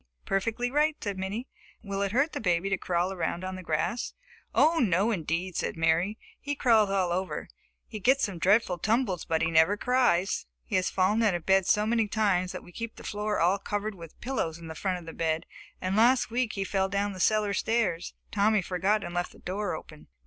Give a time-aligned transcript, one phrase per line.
[0.25, 1.47] "Perfectly right," said Minnie.
[1.83, 4.15] "Will it hurt the baby to crawl around on the grass?"
[4.55, 6.17] "Oh, no, indeed," said Mary.
[6.39, 7.47] "He crawls all over.
[7.85, 10.47] He gets some dreadful tumbles but he never cries.
[10.65, 13.59] He has fallen out of bed so many times that we keep the floor all
[13.59, 15.45] covered with pillows in front of the bed,
[15.79, 18.15] and last week he fell down the cellar stairs.
[18.31, 20.07] Tommy forgot and left the door open."